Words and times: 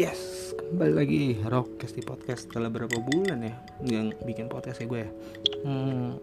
Yes, 0.00 0.56
kembali 0.56 0.92
lagi 0.96 1.22
Rockcast 1.44 1.92
di 1.92 2.00
podcast 2.00 2.48
setelah 2.48 2.72
berapa 2.72 2.96
bulan 3.04 3.44
ya 3.44 3.52
yang 3.84 4.16
bikin 4.24 4.48
podcast 4.48 4.80
ya 4.80 4.88
gue 4.88 5.04
ya. 5.04 5.10
Hmm, 5.68 6.16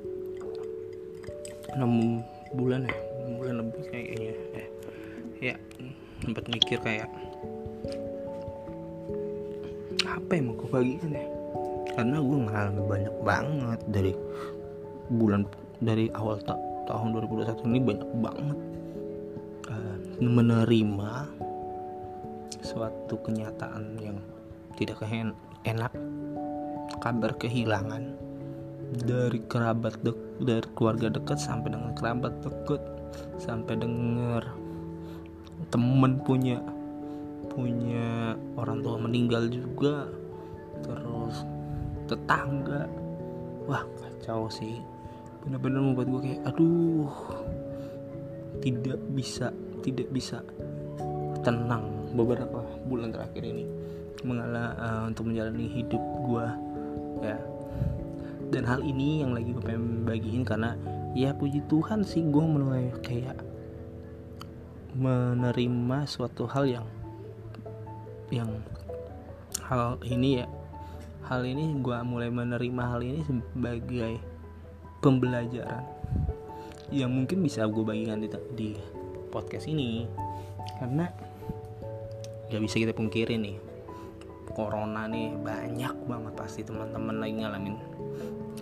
6 1.78 2.58
bulan 2.58 2.90
ya, 2.90 2.98
6 3.30 3.38
bulan 3.38 3.54
lebih 3.62 3.86
kayaknya. 3.94 4.34
Ya, 4.34 4.66
ya 5.54 5.56
sempat 6.26 6.50
mikir 6.50 6.82
kayak 6.82 7.06
apa 10.10 10.32
yang 10.34 10.50
mau 10.50 10.58
gue 10.58 10.70
bagikan 10.74 11.14
ya? 11.14 11.30
Karena 11.94 12.18
gue 12.18 12.38
ngalamin 12.50 12.82
banyak 12.82 13.16
banget 13.22 13.80
dari 13.94 14.14
bulan 15.14 15.46
dari 15.86 16.10
awal 16.18 16.42
ta 16.42 16.58
tahun 16.90 17.14
2021 17.14 17.70
ini 17.70 17.80
banyak 17.86 18.10
banget 18.26 18.58
uh, 19.70 19.98
menerima 20.18 21.12
suatu 22.78 23.18
kenyataan 23.26 23.98
yang 23.98 24.22
tidak 24.78 25.02
enak. 25.66 25.90
Kabar 27.02 27.34
kehilangan 27.42 28.14
dari 29.02 29.42
kerabat 29.50 29.98
dek 30.06 30.18
dari 30.46 30.68
keluarga 30.78 31.10
dekat 31.10 31.42
sampai 31.42 31.74
dengan 31.74 31.92
kerabat 31.98 32.38
dekat 32.46 32.80
sampai 33.42 33.82
dengar 33.82 34.46
temen 35.74 36.22
punya 36.22 36.62
punya 37.50 38.38
orang 38.54 38.86
tua 38.86 39.02
meninggal 39.02 39.50
juga 39.50 40.06
terus 40.86 41.42
tetangga. 42.06 42.86
Wah 43.66 43.84
kacau 43.98 44.54
sih. 44.54 44.78
Bener-bener 45.42 45.82
membuat 45.82 46.08
gue 46.14 46.22
kayak 46.22 46.42
aduh 46.46 47.18
tidak 48.62 49.02
bisa 49.18 49.50
tidak 49.82 50.08
bisa 50.14 50.46
tenang 51.42 51.97
beberapa 52.18 52.66
bulan 52.90 53.14
terakhir 53.14 53.46
ini 53.46 53.70
mengalah 54.26 54.74
uh, 54.82 55.04
untuk 55.06 55.30
menjalani 55.30 55.70
hidup 55.70 56.02
gue 56.26 56.48
ya. 57.22 57.38
Dan 58.48 58.64
hal 58.64 58.82
ini 58.82 59.22
yang 59.22 59.36
lagi 59.38 59.54
gue 59.54 59.62
pengen 59.62 60.08
bagiin 60.08 60.42
karena 60.48 60.74
ya 61.14 61.36
puji 61.36 61.62
Tuhan 61.70 62.02
sih 62.02 62.26
gue 62.26 62.42
mulai 62.42 62.90
kayak 63.06 63.38
menerima 64.98 66.08
suatu 66.10 66.50
hal 66.50 66.66
yang 66.66 66.88
yang 68.34 68.50
hal 69.62 70.02
ini 70.02 70.42
ya. 70.42 70.48
Hal 71.28 71.44
ini 71.44 71.76
gue 71.84 71.98
mulai 72.08 72.32
menerima 72.32 72.84
hal 72.88 73.04
ini 73.04 73.20
sebagai 73.28 74.18
pembelajaran 75.04 75.84
yang 76.88 77.12
mungkin 77.12 77.44
bisa 77.44 77.68
gue 77.68 77.84
bagikan 77.84 78.24
di, 78.24 78.32
di 78.56 78.70
podcast 79.28 79.68
ini. 79.68 80.08
Karena 80.80 81.12
gak 82.48 82.62
bisa 82.64 82.76
kita 82.80 82.94
pungkiri 82.96 83.36
nih. 83.36 83.58
Corona 84.56 85.06
nih 85.06 85.38
banyak 85.38 85.94
banget 86.10 86.34
pasti 86.34 86.62
teman-teman 86.66 87.22
lagi 87.22 87.34
ngalamin 87.44 87.76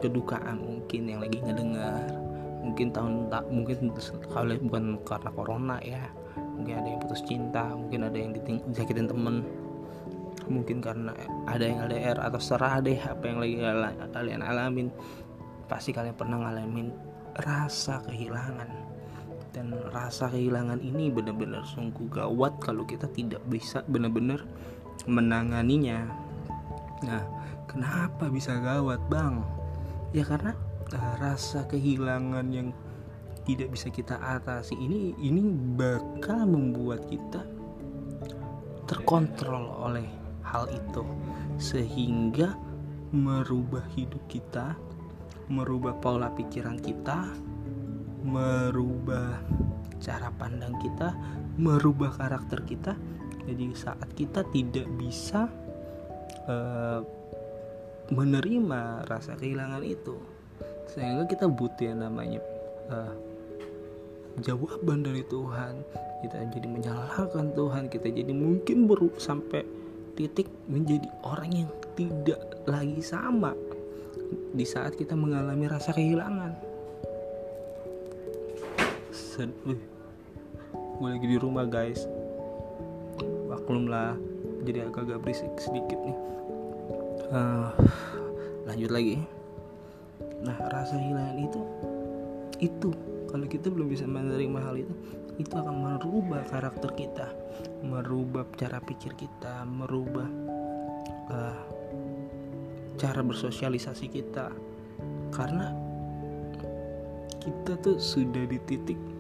kedukaan 0.04 0.60
mungkin 0.60 1.02
yang 1.08 1.20
lagi 1.24 1.40
ngedengar. 1.40 2.12
Mungkin 2.66 2.92
tahun 2.92 3.30
tak 3.30 3.46
mungkin 3.48 3.94
kalau 4.34 4.58
bukan 4.66 4.84
karena 5.06 5.30
corona 5.32 5.78
ya 5.86 6.04
mungkin 6.36 6.82
ada 6.82 6.88
yang 6.90 7.00
putus 7.00 7.22
cinta 7.24 7.72
mungkin 7.72 8.10
ada 8.10 8.18
yang 8.18 8.36
disakitin 8.36 9.08
temen. 9.08 9.46
Mungkin 10.46 10.78
karena 10.84 11.16
ada 11.50 11.64
yang 11.64 11.88
LDR 11.90 12.22
atau 12.22 12.38
serah 12.38 12.78
deh 12.84 13.00
apa 13.00 13.24
yang 13.24 13.40
lagi 13.40 13.56
kalian 14.12 14.42
alamin. 14.44 14.92
Pasti 15.66 15.96
kalian 15.96 16.14
pernah 16.14 16.38
ngalamin 16.44 16.92
rasa 17.40 18.04
kehilangan 18.06 18.85
dan 19.56 19.72
rasa 19.96 20.28
kehilangan 20.28 20.84
ini 20.84 21.08
benar-benar 21.08 21.64
sungguh 21.64 22.12
gawat 22.12 22.60
kalau 22.60 22.84
kita 22.84 23.08
tidak 23.16 23.40
bisa 23.48 23.88
benar-benar 23.88 24.44
menanganinya. 25.08 26.12
Nah 27.08 27.24
kenapa 27.64 28.28
bisa 28.28 28.60
gawat 28.60 29.00
bang? 29.08 29.40
Ya 30.12 30.28
karena 30.28 30.52
uh, 30.92 31.14
rasa 31.24 31.64
kehilangan 31.72 32.52
yang 32.52 32.76
tidak 33.48 33.72
bisa 33.72 33.88
kita 33.88 34.20
atasi 34.20 34.76
ini 34.76 35.16
ini 35.24 35.40
bakal 35.80 36.44
membuat 36.44 37.08
kita 37.08 37.48
terkontrol 38.92 39.72
oleh 39.88 40.06
hal 40.44 40.68
itu 40.68 41.08
sehingga 41.56 42.60
merubah 43.16 43.86
hidup 43.96 44.20
kita 44.28 44.76
merubah 45.48 45.94
pola 46.02 46.34
pikiran 46.34 46.82
kita 46.82 47.30
merubah 48.26 49.40
cara 50.02 50.34
pandang 50.34 50.74
kita, 50.82 51.14
merubah 51.62 52.12
karakter 52.18 52.66
kita. 52.66 52.94
Jadi 53.46 53.78
saat 53.78 54.10
kita 54.18 54.42
tidak 54.50 54.90
bisa 54.98 55.46
uh, 56.50 57.06
menerima 58.10 59.06
rasa 59.06 59.38
kehilangan 59.38 59.86
itu, 59.86 60.18
sehingga 60.90 61.30
kita 61.30 61.46
butuh 61.46 61.86
yang 61.94 62.02
namanya 62.02 62.42
uh, 62.90 63.14
jawaban 64.42 65.06
dari 65.06 65.22
Tuhan. 65.30 65.86
Kita 66.26 66.42
jadi 66.50 66.66
menyalahkan 66.66 67.54
Tuhan, 67.54 67.86
kita 67.86 68.10
jadi 68.10 68.34
mungkin 68.34 68.90
baru 68.90 69.14
sampai 69.22 69.62
titik 70.18 70.50
menjadi 70.66 71.06
orang 71.22 71.52
yang 71.54 71.72
tidak 71.94 72.42
lagi 72.66 73.04
sama 73.06 73.54
di 74.56 74.66
saat 74.66 74.98
kita 74.98 75.14
mengalami 75.14 75.70
rasa 75.70 75.94
kehilangan 75.94 76.65
sedih 79.36 79.80
gue 80.96 81.10
lagi 81.12 81.28
di 81.28 81.36
rumah 81.36 81.68
guys. 81.68 82.08
Maklum 83.52 83.92
lah 83.92 84.16
jadi 84.64 84.88
agak-agak 84.88 85.28
berisik 85.28 85.52
sedikit 85.60 86.00
nih. 86.08 86.18
Uh, 87.36 87.68
lanjut 88.64 88.96
lagi. 88.96 89.20
Nah 90.40 90.56
rasa 90.72 90.96
hilangan 90.96 91.36
itu 91.36 91.62
itu 92.64 92.90
kalau 93.28 93.44
kita 93.52 93.68
belum 93.68 93.92
bisa 93.92 94.08
menerima 94.08 94.60
hal 94.64 94.80
itu 94.80 94.96
itu 95.36 95.52
akan 95.52 95.84
merubah 95.84 96.48
karakter 96.48 96.96
kita 96.96 97.28
merubah 97.84 98.48
cara 98.56 98.80
pikir 98.80 99.12
kita 99.20 99.68
merubah 99.68 100.32
uh, 101.28 101.60
cara 102.96 103.20
bersosialisasi 103.20 104.08
kita. 104.08 104.48
Karena 105.36 105.76
kita 107.44 107.76
tuh 107.84 108.00
sudah 108.00 108.48
di 108.48 108.56
titik 108.64 109.15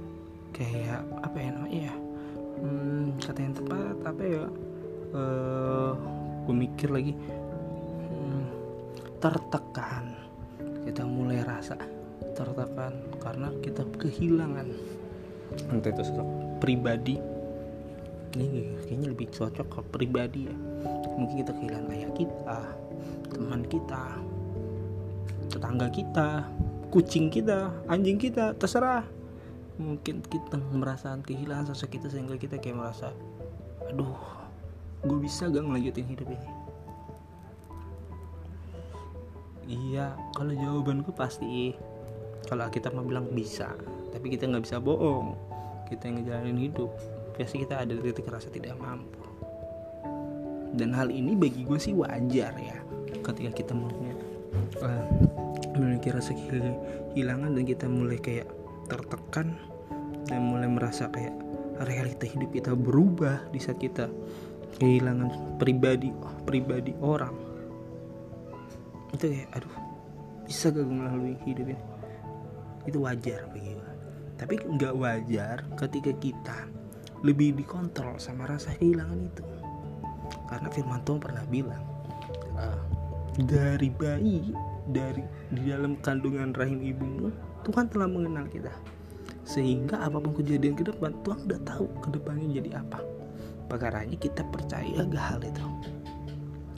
kayak 0.55 1.03
apa 1.19 1.37
ya 1.37 1.49
namanya 1.51 1.81
ya? 1.91 1.95
Hmm, 2.55 3.19
kata 3.19 3.39
yang 3.43 3.55
tepat 3.59 3.97
apa 4.07 4.23
ya? 4.23 4.43
Uh, 5.11 5.19
eh, 5.19 5.91
gue 6.47 6.55
mikir 6.55 6.89
lagi. 6.95 7.13
Hmm, 8.07 8.47
tertekan. 9.19 10.15
Kita 10.87 11.03
mulai 11.03 11.43
rasa 11.43 11.75
tertekan 12.31 12.95
karena 13.19 13.51
kita 13.59 13.83
kehilangan 13.99 14.67
entah 15.75 15.91
itu 15.91 16.03
sosok 16.07 16.27
pribadi. 16.63 17.19
Ini 18.35 18.83
kayaknya 18.83 19.07
lebih 19.11 19.27
cocok 19.31 19.67
ke 19.67 19.79
pribadi 19.91 20.47
ya. 20.47 20.55
Mungkin 21.15 21.35
kita 21.43 21.51
kehilangan 21.55 21.91
ayah 21.95 22.11
kita 22.15 22.59
teman 23.31 23.67
kita 23.67 24.03
tetangga 25.51 25.87
kita 25.91 26.47
kucing 26.91 27.27
kita 27.27 27.71
anjing 27.91 28.15
kita 28.15 28.55
terserah 28.55 29.03
mungkin 29.75 30.23
kita 30.23 30.55
merasakan 30.71 31.19
kehilangan 31.25 31.71
sosok 31.71 31.99
kita 31.99 32.07
sehingga 32.07 32.39
kita 32.39 32.59
kayak 32.59 32.79
merasa 32.79 33.11
aduh 33.91 34.15
gue 35.05 35.19
bisa 35.21 35.45
gak 35.51 35.61
ngelanjutin 35.61 36.07
hidup 36.09 36.27
ini? 36.31 36.49
Iya 39.65 40.13
kalau 40.33 40.53
jawaban 40.53 41.01
gue 41.01 41.13
pasti 41.13 41.73
kalau 42.45 42.69
kita 42.69 42.93
mau 42.93 43.05
bilang 43.05 43.29
bisa 43.33 43.73
tapi 44.13 44.31
kita 44.31 44.47
nggak 44.47 44.63
bisa 44.63 44.77
bohong. 44.79 45.35
Kita 45.85 46.09
yang 46.09 46.23
ngejalanin 46.23 46.59
hidup 46.71 46.89
pasti 47.35 47.61
kita 47.61 47.83
ada 47.83 47.93
titik 47.93 48.25
rasa 48.31 48.47
tidak 48.49 48.73
mampu. 48.79 49.21
Dan 50.75 50.95
hal 50.95 51.11
ini 51.11 51.35
bagi 51.35 51.67
gue 51.67 51.77
sih 51.77 51.93
wajar 51.93 52.55
ya 52.57 52.79
ketika 53.21 53.51
kita 53.63 53.71
punya 53.73 54.13
uh, 54.81 55.05
memiliki 55.75 56.09
rasa 56.13 56.31
kehilangan 56.35 57.53
dan 57.53 57.63
kita 57.65 57.85
mulai 57.89 58.17
kayak 58.21 58.47
tertekan 58.85 59.57
dan 60.25 60.41
mulai 60.45 60.69
merasa 60.69 61.09
kayak 61.09 61.33
realita 61.85 62.25
hidup 62.25 62.49
kita 62.55 62.71
berubah 62.73 63.51
di 63.51 63.59
saat 63.59 63.77
kita 63.77 64.09
kehilangan 64.79 65.59
pribadi 65.59 66.09
pribadi 66.47 66.93
orang. 67.01 67.35
Itu 69.11 69.31
kayak 69.31 69.49
aduh 69.55 69.75
bisa 70.45 70.69
gak 70.69 70.85
melalui 70.85 71.35
hidup 71.43 71.73
ini? 71.73 71.83
Itu 72.85 73.01
wajar 73.01 73.49
bagi 73.49 73.73
gue 73.73 73.95
tapi 74.35 74.59
nggak 74.59 74.95
wajar 74.99 75.63
ketika 75.79 76.11
kita 76.19 76.59
lebih 77.23 77.55
dikontrol 77.55 78.19
sama 78.19 78.45
rasa 78.45 78.75
kehilangan 78.77 79.19
itu. 79.23 79.43
Karena 80.45 80.67
firman 80.69 81.01
Tuhan 81.07 81.19
pernah 81.23 81.45
bilang 81.47 81.83
uh, 82.59 82.81
dari 83.39 83.89
bayi 83.89 84.53
dari 84.85 85.23
di 85.49 85.61
dalam 85.65 85.97
kandungan 86.03 86.53
rahim 86.53 86.83
ibumu 86.83 87.31
Tuhan 87.65 87.89
telah 87.89 88.05
mengenal 88.05 88.45
kita. 88.45 88.69
Sehingga 89.41 90.05
apa 90.05 90.21
pun 90.21 90.37
kejadian 90.37 90.77
ke 90.77 90.85
depan 90.85 91.13
Tuhan 91.25 91.49
udah 91.49 91.59
tahu 91.65 91.85
ke 92.01 92.07
depannya 92.13 92.61
jadi 92.61 92.81
apa. 92.81 93.01
Perkaranya 93.65 94.13
kita 94.17 94.45
percaya 94.53 95.01
gak 95.01 95.25
hal 95.33 95.41
itu. 95.41 95.65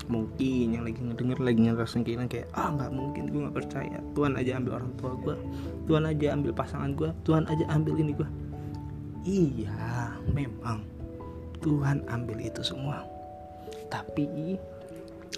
Mungkin 0.08 0.80
yang 0.80 0.88
lagi 0.88 1.04
ngedenger 1.04 1.40
lagi 1.44 1.60
keinginan 2.08 2.32
kayak 2.32 2.48
ah 2.56 2.72
nggak 2.72 2.92
mungkin 2.96 3.28
gue 3.28 3.44
nggak 3.44 3.58
percaya. 3.60 4.00
Tuhan 4.16 4.40
aja 4.40 4.56
ambil 4.56 4.80
orang 4.80 4.92
tua 4.96 5.12
gue 5.20 5.36
Tuhan 5.84 6.04
aja 6.08 6.26
ambil 6.32 6.52
pasangan 6.56 6.96
gue 6.96 7.12
Tuhan 7.28 7.44
aja 7.52 7.68
ambil 7.76 8.00
ini 8.00 8.16
gue 8.16 8.30
iya 9.28 10.16
memang. 10.32 10.88
Tuhan 11.60 12.08
ambil 12.08 12.40
itu 12.40 12.64
semua. 12.64 13.04
Tapi 13.92 14.56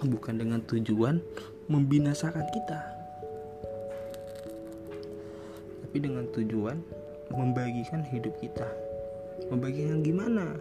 bukan 0.05 0.37
dengan 0.37 0.61
tujuan 0.69 1.17
membinasakan 1.65 2.45
kita 2.53 2.98
tapi 5.89 6.05
dengan 6.05 6.29
tujuan 6.29 6.77
membagikan 7.33 8.05
hidup 8.05 8.37
kita 8.37 8.69
membagikan 9.49 10.05
gimana 10.05 10.53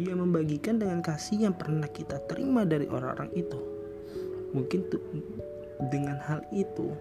ia 0.00 0.14
membagikan 0.14 0.78
dengan 0.78 1.02
kasih 1.02 1.50
yang 1.50 1.54
pernah 1.56 1.84
kita 1.90 2.22
terima 2.30 2.64
dari 2.64 2.86
orang-orang 2.86 3.28
itu. 3.34 3.58
Mungkin 4.56 4.80
tuh 4.88 5.02
dengan 5.92 6.16
hal 6.24 6.40
itu, 6.56 6.94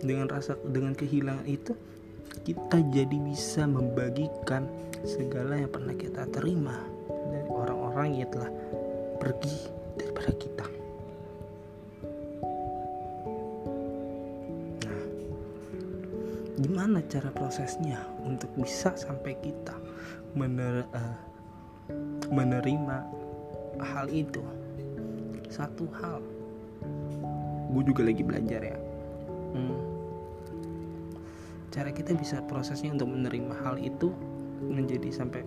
dengan 0.00 0.32
rasa 0.32 0.56
dengan 0.64 0.96
kehilangan 0.96 1.44
itu, 1.44 1.76
kita 2.48 2.78
jadi 2.88 3.16
bisa 3.20 3.68
membagikan 3.68 4.64
segala 5.04 5.60
yang 5.60 5.70
pernah 5.70 5.92
kita 5.92 6.24
terima 6.32 6.80
dari 7.28 7.48
orang-orang 7.52 8.08
yang 8.22 8.32
telah 8.32 8.50
pergi 9.20 9.56
daripada 10.00 10.32
kita. 10.40 10.73
Gimana 16.54 17.02
cara 17.10 17.34
prosesnya 17.34 17.98
untuk 18.22 18.46
bisa 18.54 18.94
sampai 18.94 19.34
kita 19.42 19.74
mener 20.38 20.86
uh, 20.94 21.18
menerima 22.30 23.02
hal 23.82 24.06
itu? 24.06 24.38
Satu 25.50 25.90
hal. 25.98 26.22
Gue 27.74 27.82
juga 27.82 28.06
lagi 28.06 28.22
belajar 28.22 28.60
ya. 28.62 28.78
Hmm, 29.54 29.78
cara 31.74 31.90
kita 31.90 32.14
bisa 32.14 32.38
prosesnya 32.46 32.94
untuk 32.94 33.10
menerima 33.10 33.54
hal 33.66 33.78
itu 33.78 34.14
menjadi 34.62 35.10
sampai 35.10 35.42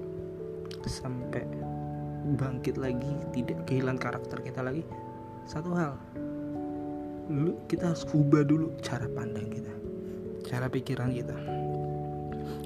sampai 0.88 1.44
bangkit 2.36 2.76
lagi 2.76 3.16
tidak 3.32 3.64
kehilangan 3.64 4.00
karakter 4.00 4.44
kita 4.44 4.60
lagi. 4.60 4.84
Satu 5.48 5.72
hal. 5.72 5.96
Lu 7.32 7.56
kita 7.72 7.96
harus 7.96 8.04
ubah 8.12 8.44
dulu 8.44 8.76
cara 8.84 9.08
pandang 9.12 9.48
kita 9.52 9.87
cara 10.48 10.72
pikiran 10.72 11.12
kita. 11.12 11.36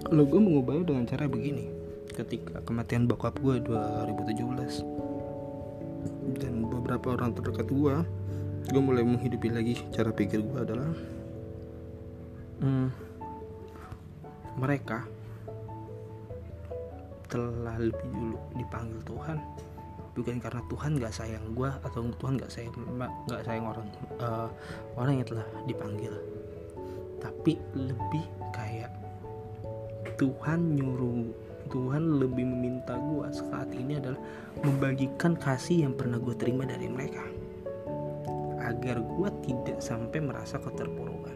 Kalau 0.05 0.23
gue 0.29 0.39
mengubahnya 0.39 0.85
dengan 0.85 1.05
cara 1.09 1.25
begini. 1.25 1.73
Ketika 2.11 2.61
kematian 2.61 3.07
bokap 3.09 3.39
gue 3.41 3.57
2017 3.65 4.83
dan 6.37 6.67
beberapa 6.67 7.15
orang 7.15 7.31
terdekat 7.31 7.71
gue 7.71 7.95
gue 8.69 8.81
mulai 8.81 9.01
menghidupi 9.01 9.49
lagi 9.49 9.79
cara 9.89 10.11
pikir 10.13 10.43
gue 10.43 10.59
adalah 10.59 10.91
hmm, 12.61 12.87
mereka 14.59 15.07
telah 17.31 17.79
lebih 17.79 18.11
dulu 18.11 18.37
dipanggil 18.59 18.99
Tuhan. 19.07 19.39
Bukan 20.11 20.43
karena 20.43 20.59
Tuhan 20.67 20.99
gak 20.99 21.15
sayang 21.15 21.55
gue 21.55 21.71
atau 21.87 22.03
Tuhan 22.19 22.35
gak 22.35 22.51
sayang 22.51 22.75
gak 23.31 23.47
sayang 23.47 23.63
orang 23.63 23.87
uh, 24.19 24.51
orang 24.99 25.23
yang 25.23 25.27
telah 25.31 25.47
dipanggil 25.63 26.11
tapi 27.21 27.61
lebih 27.77 28.25
kayak 28.51 28.91
Tuhan 30.17 30.75
nyuruh 30.75 31.29
Tuhan 31.71 32.19
lebih 32.19 32.43
meminta 32.43 32.99
gue 32.99 33.31
saat 33.31 33.71
ini 33.71 33.95
adalah 33.95 34.19
membagikan 34.59 35.39
kasih 35.39 35.87
yang 35.87 35.95
pernah 35.95 36.19
gue 36.19 36.35
terima 36.35 36.67
dari 36.67 36.91
mereka. 36.91 37.23
Agar 38.59 38.99
gue 38.99 39.29
tidak 39.47 39.79
sampai 39.79 40.19
merasa 40.19 40.59
keterpurukan. 40.59 41.31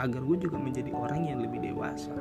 Agar 0.00 0.20
gue 0.24 0.36
juga 0.40 0.56
menjadi 0.56 0.88
orang 0.96 1.28
yang 1.28 1.44
lebih 1.44 1.60
dewasa. 1.60 2.16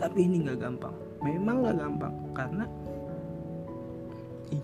Tapi 0.00 0.18
ini 0.24 0.48
gak 0.48 0.64
gampang. 0.64 0.96
Memang 1.20 1.68
gak 1.68 1.76
gampang. 1.84 2.14
Karena 2.32 2.64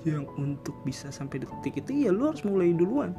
yang 0.09 0.27
untuk 0.41 0.75
bisa 0.83 1.13
sampai 1.13 1.45
detik 1.45 1.79
itu 1.79 2.09
ya 2.09 2.11
lu 2.11 2.33
harus 2.33 2.43
mulai 2.43 2.75
duluan 2.75 3.15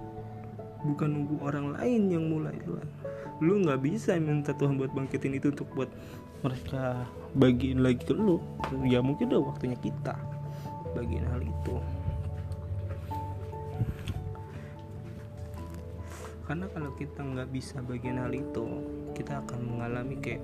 bukan 0.87 1.09
nunggu 1.11 1.35
orang 1.43 1.75
lain 1.75 2.01
yang 2.07 2.23
mulai 2.31 2.55
duluan. 2.63 2.87
Lu 3.43 3.59
nggak 3.61 3.83
bisa 3.83 4.15
minta 4.17 4.55
Tuhan 4.55 4.79
buat 4.79 4.95
bangkitin 4.95 5.37
itu 5.37 5.51
untuk 5.51 5.67
buat 5.75 5.91
mereka 6.41 7.03
bagiin 7.35 7.83
lagi 7.83 8.01
ke 8.07 8.15
lu. 8.15 8.39
Ya 8.87 9.03
mungkin 9.03 9.29
udah 9.29 9.53
waktunya 9.53 9.77
kita 9.77 10.15
bagiin 10.95 11.27
hal 11.27 11.43
itu. 11.43 11.75
Karena 16.47 16.65
kalau 16.71 16.95
kita 16.95 17.19
nggak 17.19 17.49
bisa 17.51 17.83
bagian 17.83 18.23
hal 18.23 18.31
itu 18.31 18.65
kita 19.11 19.43
akan 19.43 19.59
mengalami 19.67 20.15
kayak 20.23 20.39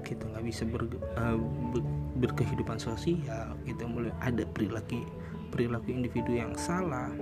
kita 0.00 0.24
nggak 0.32 0.44
bisa 0.48 0.64
ber, 0.64 0.88
uh, 1.20 1.36
ber, 1.70 1.84
berkehidupan 2.24 2.80
sosial. 2.80 3.52
Kita 3.68 3.84
mulai 3.84 4.10
ada 4.24 4.48
perilaku 4.48 5.04
perilaku 5.52 5.92
individu 5.92 6.32
yang 6.32 6.56
salah. 6.56 7.12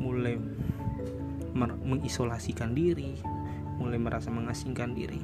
Mulai 0.00 0.40
mengisolasikan 1.56 2.72
diri 2.76 3.16
mulai 3.78 3.96
merasa 3.96 4.28
mengasingkan 4.28 4.92
diri. 4.92 5.22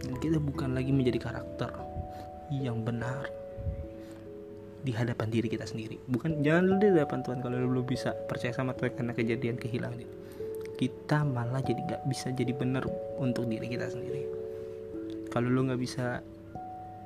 Dan 0.00 0.16
kita 0.16 0.40
bukan 0.40 0.72
lagi 0.72 0.90
menjadi 0.90 1.18
karakter 1.20 1.70
yang 2.48 2.80
benar 2.86 3.28
di 4.86 4.94
hadapan 4.94 5.28
diri 5.28 5.50
kita 5.50 5.66
sendiri. 5.66 5.98
Bukan 6.06 6.46
jangan 6.46 6.78
di 6.78 6.88
hadapan 6.94 7.20
Tuhan 7.26 7.38
kalau 7.42 7.56
lu 7.58 7.68
belum 7.74 7.86
bisa 7.90 8.14
percaya 8.30 8.54
sama 8.54 8.72
Tuhan 8.78 8.94
karena 8.94 9.12
kejadian 9.12 9.58
kehilangan 9.58 9.98
itu 9.98 10.16
kita 10.76 11.24
malah 11.24 11.64
jadi 11.64 11.80
gak 11.88 12.02
bisa 12.04 12.28
jadi 12.36 12.52
benar 12.52 12.84
untuk 13.16 13.48
diri 13.48 13.66
kita 13.66 13.88
sendiri. 13.88 14.28
Kalau 15.32 15.48
lu 15.52 15.68
nggak 15.68 15.80
bisa 15.80 16.20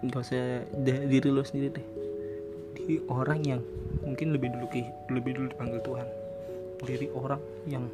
nggak 0.06 0.22
usah 0.22 0.66
diri 0.86 1.28
lu 1.30 1.42
sendiri 1.42 1.68
deh. 1.78 1.86
Di 2.78 2.98
orang 3.06 3.40
yang 3.46 3.60
mungkin 4.02 4.34
lebih 4.34 4.54
dulu 4.54 4.66
lebih 5.10 5.32
dulu 5.38 5.46
dipanggil 5.54 5.80
Tuhan 5.82 6.06
diri 6.80 7.12
orang 7.12 7.40
yang 7.68 7.84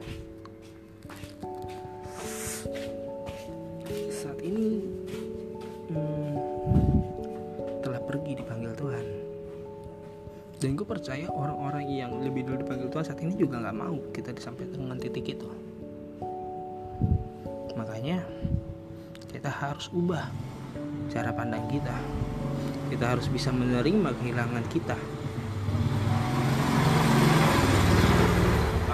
ini 4.47 4.79
hmm, 5.91 6.35
telah 7.83 8.01
pergi 8.07 8.33
dipanggil 8.39 8.73
Tuhan. 8.79 9.07
Dan 10.57 10.73
gue 10.73 10.87
percaya 10.89 11.29
orang-orang 11.29 11.85
yang 11.93 12.13
lebih 12.25 12.49
dulu 12.49 12.65
dipanggil 12.65 12.89
Tuhan 12.89 13.05
saat 13.05 13.21
ini 13.21 13.37
juga 13.37 13.61
nggak 13.61 13.77
mau 13.77 13.99
kita 14.15 14.33
disampaikan 14.33 14.79
dengan 14.87 14.99
titik 15.03 15.37
itu. 15.37 15.49
Makanya 17.77 18.25
kita 19.29 19.51
harus 19.53 19.93
ubah 19.93 20.31
cara 21.13 21.35
pandang 21.35 21.67
kita. 21.69 21.93
Kita 22.87 23.19
harus 23.19 23.27
bisa 23.27 23.51
menerima 23.51 24.15
kehilangan 24.23 24.65
kita 24.71 24.97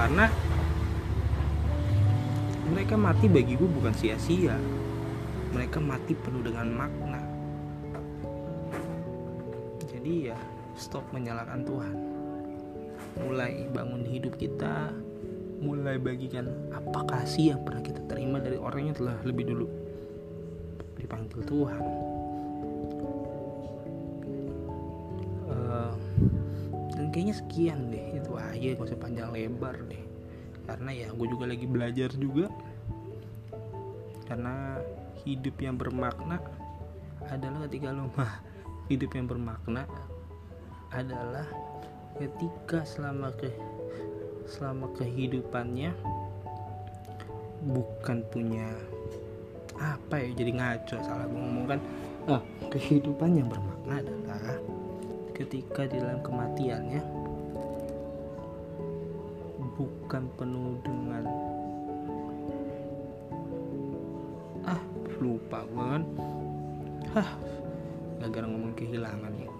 karena 0.02 0.26
mereka 2.74 2.98
mati 2.98 3.30
bagi 3.30 3.54
gue 3.54 3.70
bukan 3.70 3.94
sia-sia. 3.94 4.58
Mereka 5.54 5.78
mati 5.78 6.18
penuh 6.18 6.42
dengan 6.42 6.66
makna. 6.74 7.22
Jadi 9.86 10.26
ya 10.26 10.38
stop 10.74 11.06
menyalahkan 11.14 11.62
Tuhan. 11.62 11.96
Mulai 13.22 13.70
bangun 13.70 14.02
hidup 14.02 14.34
kita 14.42 14.90
mulai 15.62 15.94
bagikan 16.02 16.50
apa 16.74 17.06
kasih 17.06 17.54
yang 17.54 17.62
pernah 17.62 17.86
kita 17.86 18.02
terima 18.10 18.42
dari 18.42 18.58
orang 18.58 18.90
yang 18.90 18.96
telah 18.98 19.14
lebih 19.22 19.54
dulu. 19.54 19.70
Dipanggil 20.98 21.46
Tuhan 21.46 22.11
kayaknya 27.32 27.40
sekian 27.40 27.80
deh. 27.88 28.06
Itu 28.20 28.30
aja 28.36 28.66
gak 28.76 28.88
usah 28.92 29.00
panjang 29.00 29.30
lebar 29.32 29.76
deh. 29.88 30.04
Karena 30.68 30.90
ya 30.92 31.08
gue 31.10 31.26
juga 31.26 31.44
lagi 31.48 31.66
belajar 31.66 32.10
juga. 32.20 32.46
Karena 34.28 34.76
hidup 35.24 35.56
yang 35.60 35.76
bermakna 35.80 36.40
adalah 37.32 37.64
ketika 37.68 37.94
lo 37.94 38.10
mah 38.18 38.42
hidup 38.90 39.14
yang 39.14 39.26
bermakna 39.30 39.86
adalah 40.92 41.46
ketika 42.18 42.84
selama 42.84 43.32
ke 43.38 43.48
selama 44.44 44.90
kehidupannya 44.98 45.94
bukan 47.62 48.26
punya 48.28 48.68
apa 49.78 50.18
ya 50.18 50.28
jadi 50.34 50.50
ngaco 50.58 50.96
salah 51.00 51.24
gue 51.24 51.40
ngomong 51.40 51.66
kan. 51.70 51.80
Ah, 52.30 52.42
kehidupan 52.70 53.34
yang 53.34 53.50
bermakna 53.50 53.98
adalah 53.98 54.54
ketika 55.34 55.90
di 55.90 55.98
dalam 55.98 56.22
kematiannya 56.22 57.21
bukan 59.76 60.28
penuh 60.36 60.76
dengan 60.84 61.24
lupa 65.22 65.62
gue 65.70 65.86
kan. 65.86 66.02
Hah 67.14 67.30
gara-gara 68.18 68.46
ngomong 68.50 68.74
kehilangan 68.74 69.32
ya. 69.38 69.50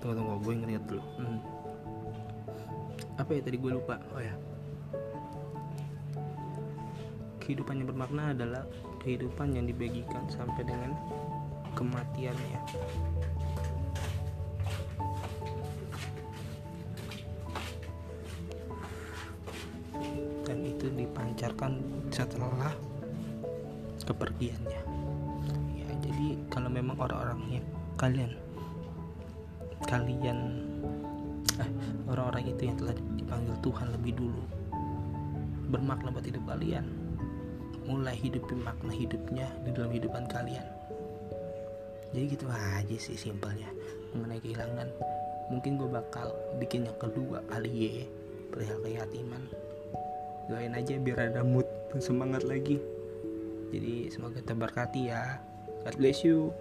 Tunggu 0.00 0.14
tunggu 0.16 0.34
gue 0.40 0.54
ngeliat 0.64 0.84
dulu. 0.88 1.04
Hmm. 1.20 1.40
apa 3.20 3.28
ya 3.36 3.44
tadi 3.44 3.60
gue 3.60 3.72
lupa? 3.76 4.00
Oh 4.16 4.22
ya. 4.24 4.34
Kehidupan 7.44 7.84
yang 7.84 7.88
bermakna 7.92 8.32
adalah 8.32 8.64
kehidupan 9.04 9.52
yang 9.52 9.68
dibagikan 9.68 10.24
sampai 10.32 10.64
dengan 10.64 10.96
kematiannya 11.76 12.60
itu 20.82 20.90
dipancarkan 20.98 21.78
setelah 22.10 22.74
kepergiannya. 24.02 24.82
Ya 25.78 25.86
jadi 26.02 26.34
kalau 26.50 26.66
memang 26.66 26.98
orang-orangnya 26.98 27.62
kalian 27.94 28.34
kalian 29.86 30.58
eh, 31.62 31.70
orang-orang 32.10 32.50
itu 32.50 32.66
yang 32.66 32.76
telah 32.82 32.98
dipanggil 33.14 33.54
Tuhan 33.62 33.94
lebih 33.94 34.26
dulu 34.26 34.42
bermakna 35.70 36.10
buat 36.10 36.26
hidup 36.26 36.42
kalian. 36.50 36.90
Mulai 37.86 38.18
hidupi 38.18 38.58
makna 38.58 38.90
hidupnya 38.90 39.46
di 39.62 39.70
dalam 39.70 39.94
kehidupan 39.94 40.26
kalian. 40.26 40.66
Jadi 42.10 42.26
gitu 42.26 42.50
aja 42.50 42.96
sih 42.98 43.14
simpelnya 43.14 43.70
mengenai 44.10 44.42
kehilangan. 44.42 44.90
Mungkin 45.54 45.78
gue 45.78 45.86
bakal 45.86 46.34
bikin 46.58 46.90
yang 46.90 46.98
kedua 46.98 47.38
kali 47.46 47.70
ya 47.70 48.06
perihal 48.50 48.82
keyatiman 48.82 49.46
doain 50.50 50.74
aja 50.74 50.98
biar 50.98 51.30
ada 51.30 51.42
mood 51.46 51.66
semangat 52.00 52.42
lagi. 52.46 52.80
Jadi 53.72 54.08
semoga 54.12 54.40
terberkati 54.42 55.12
ya. 55.12 55.40
God 55.82 55.94
bless 55.98 56.22
you 56.22 56.54